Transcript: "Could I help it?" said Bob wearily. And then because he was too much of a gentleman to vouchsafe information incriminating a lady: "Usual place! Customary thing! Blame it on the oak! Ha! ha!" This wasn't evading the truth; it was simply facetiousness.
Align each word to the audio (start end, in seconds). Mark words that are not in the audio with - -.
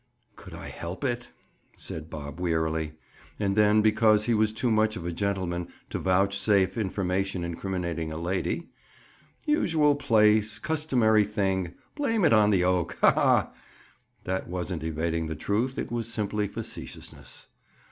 "Could 0.35 0.55
I 0.55 0.69
help 0.69 1.03
it?" 1.03 1.29
said 1.77 2.09
Bob 2.09 2.39
wearily. 2.39 2.93
And 3.39 3.55
then 3.55 3.83
because 3.83 4.25
he 4.25 4.33
was 4.33 4.51
too 4.51 4.71
much 4.71 4.95
of 4.95 5.05
a 5.05 5.11
gentleman 5.11 5.67
to 5.91 5.99
vouchsafe 5.99 6.75
information 6.75 7.43
incriminating 7.43 8.11
a 8.11 8.17
lady: 8.17 8.69
"Usual 9.45 9.93
place! 9.95 10.57
Customary 10.57 11.23
thing! 11.23 11.75
Blame 11.93 12.25
it 12.25 12.33
on 12.33 12.49
the 12.49 12.63
oak! 12.63 12.97
Ha! 13.01 13.11
ha!" 13.11 13.51
This 14.23 14.47
wasn't 14.47 14.81
evading 14.81 15.27
the 15.27 15.35
truth; 15.35 15.77
it 15.77 15.91
was 15.91 16.11
simply 16.11 16.47
facetiousness. 16.47 17.45